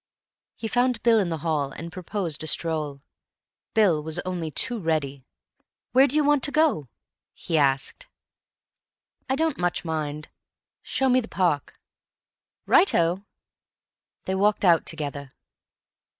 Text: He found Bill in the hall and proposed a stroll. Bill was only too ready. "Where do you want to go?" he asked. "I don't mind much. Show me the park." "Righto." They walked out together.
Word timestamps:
He 0.55 0.67
found 0.67 1.03
Bill 1.03 1.19
in 1.19 1.29
the 1.29 1.37
hall 1.45 1.71
and 1.71 1.91
proposed 1.91 2.43
a 2.43 2.47
stroll. 2.47 3.03
Bill 3.75 4.01
was 4.01 4.17
only 4.25 4.49
too 4.49 4.79
ready. 4.79 5.23
"Where 5.91 6.07
do 6.07 6.15
you 6.15 6.23
want 6.23 6.43
to 6.45 6.51
go?" 6.51 6.87
he 7.35 7.55
asked. 7.55 8.07
"I 9.29 9.35
don't 9.35 9.59
mind 9.59 9.85
much. 9.85 10.27
Show 10.81 11.07
me 11.07 11.21
the 11.21 11.27
park." 11.27 11.79
"Righto." 12.65 13.27
They 14.23 14.33
walked 14.33 14.65
out 14.65 14.87
together. 14.87 15.33